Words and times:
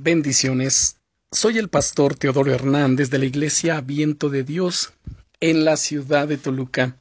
Bendiciones. 0.00 0.96
Soy 1.32 1.58
el 1.58 1.68
pastor 1.68 2.14
Teodoro 2.14 2.54
Hernández 2.54 3.10
de 3.10 3.18
la 3.18 3.24
Iglesia 3.24 3.80
Viento 3.80 4.28
de 4.28 4.44
Dios 4.44 4.92
en 5.40 5.64
la 5.64 5.76
ciudad 5.76 6.28
de 6.28 6.38
Toluca. 6.38 6.96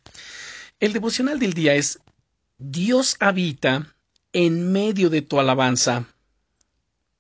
El 0.80 0.94
devocional 0.94 1.38
del 1.38 1.54
día 1.54 1.76
es 1.76 2.00
Dios 2.58 3.16
habita 3.20 3.96
en 4.34 4.72
medio 4.72 5.12
de 5.12 5.22
tu 5.22 5.40
alabanza. 5.40 6.08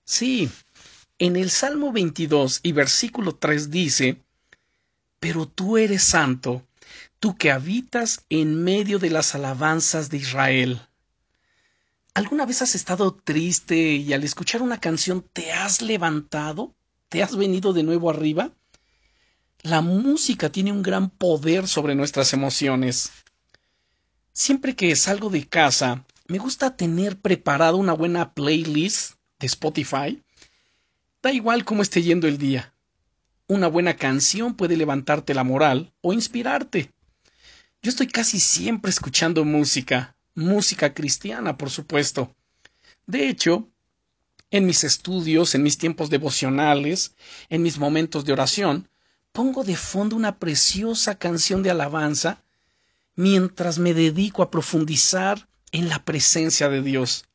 Sí, 0.03 0.49
en 1.19 1.35
el 1.35 1.51
Salmo 1.51 1.91
22 1.91 2.61
y 2.63 2.71
versículo 2.71 3.35
3 3.35 3.69
dice, 3.69 4.17
Pero 5.19 5.47
tú 5.47 5.77
eres 5.77 6.01
santo, 6.01 6.65
tú 7.19 7.37
que 7.37 7.51
habitas 7.51 8.25
en 8.31 8.63
medio 8.63 8.97
de 8.97 9.11
las 9.11 9.35
alabanzas 9.35 10.09
de 10.09 10.17
Israel. 10.17 10.81
¿Alguna 12.17 12.47
vez 12.47 12.63
has 12.63 12.73
estado 12.73 13.13
triste 13.13 13.77
y 13.77 14.11
al 14.11 14.23
escuchar 14.23 14.63
una 14.63 14.79
canción 14.79 15.23
te 15.33 15.51
has 15.51 15.83
levantado? 15.83 16.73
¿Te 17.09 17.21
has 17.21 17.37
venido 17.37 17.73
de 17.73 17.83
nuevo 17.83 18.09
arriba? 18.09 18.49
La 19.61 19.81
música 19.81 20.51
tiene 20.51 20.71
un 20.71 20.81
gran 20.81 21.11
poder 21.11 21.67
sobre 21.67 21.93
nuestras 21.93 22.33
emociones. 22.33 23.11
Siempre 24.33 24.75
que 24.75 24.95
salgo 24.95 25.29
de 25.29 25.47
casa, 25.47 26.05
me 26.27 26.39
gusta 26.39 26.75
tener 26.75 27.19
preparada 27.19 27.75
una 27.75 27.93
buena 27.93 28.33
playlist 28.33 29.11
de 29.37 29.45
Spotify. 29.45 30.23
Da 31.21 31.31
igual 31.31 31.65
cómo 31.65 31.83
esté 31.83 32.01
yendo 32.01 32.27
el 32.27 32.39
día. 32.39 32.73
Una 33.45 33.67
buena 33.67 33.95
canción 33.95 34.55
puede 34.55 34.75
levantarte 34.75 35.35
la 35.35 35.43
moral 35.43 35.93
o 36.01 36.13
inspirarte. 36.13 36.91
Yo 37.83 37.91
estoy 37.91 38.07
casi 38.07 38.39
siempre 38.39 38.89
escuchando 38.89 39.45
música, 39.45 40.16
música 40.37 40.93
cristiana, 40.93 41.57
por 41.57 41.71
supuesto. 41.71 42.35
De 43.07 43.27
hecho, 43.27 43.67
en 44.51 44.67
mis 44.67 44.83
estudios, 44.83 45.55
en 45.55 45.63
mis 45.63 45.79
tiempos 45.79 46.11
devocionales, 46.11 47.15
en 47.49 47.63
mis 47.63 47.79
momentos 47.79 48.23
de 48.23 48.33
oración, 48.33 48.87
pongo 49.31 49.63
de 49.63 49.75
fondo 49.75 50.15
una 50.15 50.37
preciosa 50.37 51.17
canción 51.17 51.63
de 51.63 51.71
alabanza 51.71 52.43
mientras 53.15 53.79
me 53.79 53.95
dedico 53.95 54.43
a 54.43 54.51
profundizar 54.51 55.49
en 55.71 55.89
la 55.89 56.05
presencia 56.05 56.69
de 56.69 56.83
Dios. 56.83 57.25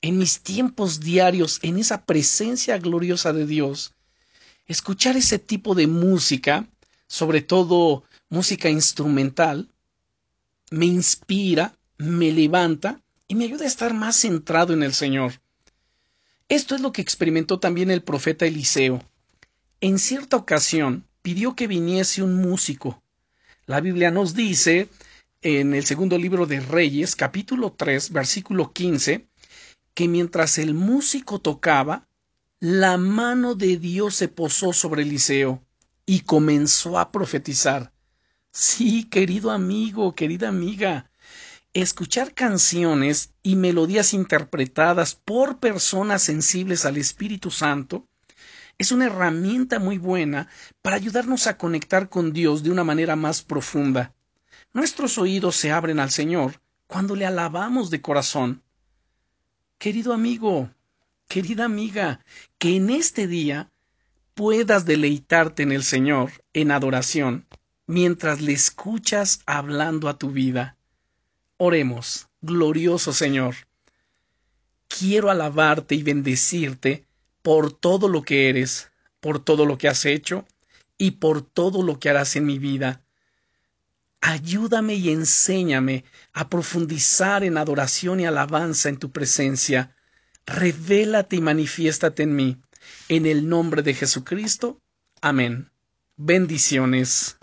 En 0.00 0.16
mis 0.16 0.40
tiempos 0.40 1.00
diarios, 1.00 1.58
en 1.60 1.78
esa 1.78 2.06
presencia 2.06 2.78
gloriosa 2.78 3.34
de 3.34 3.46
Dios, 3.46 3.92
escuchar 4.66 5.18
ese 5.18 5.38
tipo 5.38 5.74
de 5.74 5.86
música, 5.86 6.66
sobre 7.06 7.42
todo 7.42 8.02
música 8.30 8.70
instrumental, 8.70 9.68
me 10.70 10.86
inspira, 10.86 11.76
me 12.00 12.32
levanta 12.32 12.98
y 13.28 13.34
me 13.34 13.44
ayuda 13.44 13.64
a 13.64 13.68
estar 13.68 13.92
más 13.92 14.16
centrado 14.16 14.72
en 14.72 14.82
el 14.82 14.94
Señor. 14.94 15.34
Esto 16.48 16.74
es 16.74 16.80
lo 16.80 16.92
que 16.92 17.02
experimentó 17.02 17.60
también 17.60 17.90
el 17.90 18.02
profeta 18.02 18.46
Eliseo. 18.46 19.04
En 19.82 19.98
cierta 19.98 20.36
ocasión 20.36 21.04
pidió 21.20 21.54
que 21.54 21.66
viniese 21.66 22.22
un 22.22 22.36
músico. 22.36 23.02
La 23.66 23.80
Biblia 23.80 24.10
nos 24.10 24.34
dice 24.34 24.88
en 25.42 25.74
el 25.74 25.84
segundo 25.84 26.16
libro 26.16 26.46
de 26.46 26.60
Reyes, 26.60 27.14
capítulo 27.16 27.72
3, 27.72 28.12
versículo 28.12 28.72
15, 28.72 29.28
que 29.92 30.08
mientras 30.08 30.56
el 30.56 30.72
músico 30.72 31.38
tocaba, 31.38 32.08
la 32.60 32.96
mano 32.96 33.54
de 33.54 33.76
Dios 33.76 34.14
se 34.14 34.28
posó 34.28 34.72
sobre 34.72 35.02
Eliseo 35.02 35.62
y 36.06 36.20
comenzó 36.20 36.98
a 36.98 37.12
profetizar. 37.12 37.92
Sí, 38.52 39.04
querido 39.04 39.50
amigo, 39.50 40.14
querida 40.14 40.48
amiga, 40.48 41.09
Escuchar 41.72 42.34
canciones 42.34 43.32
y 43.44 43.54
melodías 43.54 44.12
interpretadas 44.12 45.14
por 45.14 45.60
personas 45.60 46.20
sensibles 46.20 46.84
al 46.84 46.96
Espíritu 46.96 47.52
Santo 47.52 48.08
es 48.76 48.90
una 48.90 49.06
herramienta 49.06 49.78
muy 49.78 49.96
buena 49.96 50.48
para 50.82 50.96
ayudarnos 50.96 51.46
a 51.46 51.56
conectar 51.56 52.08
con 52.08 52.32
Dios 52.32 52.64
de 52.64 52.72
una 52.72 52.82
manera 52.82 53.14
más 53.14 53.42
profunda. 53.42 54.12
Nuestros 54.72 55.16
oídos 55.16 55.54
se 55.54 55.70
abren 55.70 56.00
al 56.00 56.10
Señor 56.10 56.60
cuando 56.88 57.14
le 57.14 57.24
alabamos 57.24 57.88
de 57.90 58.02
corazón. 58.02 58.64
Querido 59.78 60.12
amigo, 60.12 60.70
querida 61.28 61.66
amiga, 61.66 62.24
que 62.58 62.74
en 62.74 62.90
este 62.90 63.28
día 63.28 63.70
puedas 64.34 64.86
deleitarte 64.86 65.62
en 65.62 65.70
el 65.70 65.84
Señor 65.84 66.32
en 66.52 66.72
adoración 66.72 67.46
mientras 67.86 68.40
le 68.40 68.54
escuchas 68.54 69.40
hablando 69.46 70.08
a 70.08 70.18
tu 70.18 70.32
vida. 70.32 70.76
Oremos, 71.62 72.26
glorioso 72.40 73.12
Señor. 73.12 73.54
Quiero 74.88 75.28
alabarte 75.30 75.94
y 75.94 76.02
bendecirte 76.02 77.04
por 77.42 77.70
todo 77.70 78.08
lo 78.08 78.22
que 78.22 78.48
eres, 78.48 78.90
por 79.20 79.44
todo 79.44 79.66
lo 79.66 79.76
que 79.76 79.86
has 79.86 80.06
hecho 80.06 80.46
y 80.96 81.10
por 81.10 81.42
todo 81.42 81.82
lo 81.82 82.00
que 82.00 82.08
harás 82.08 82.34
en 82.36 82.46
mi 82.46 82.58
vida. 82.58 83.02
Ayúdame 84.22 84.94
y 84.94 85.10
enséñame 85.10 86.04
a 86.32 86.48
profundizar 86.48 87.44
en 87.44 87.58
adoración 87.58 88.20
y 88.20 88.24
alabanza 88.24 88.88
en 88.88 88.96
tu 88.96 89.10
presencia. 89.10 89.94
Revélate 90.46 91.36
y 91.36 91.40
manifiéstate 91.42 92.22
en 92.22 92.36
mí. 92.36 92.56
En 93.10 93.26
el 93.26 93.46
nombre 93.46 93.82
de 93.82 93.92
Jesucristo. 93.92 94.80
Amén. 95.20 95.70
Bendiciones. 96.16 97.38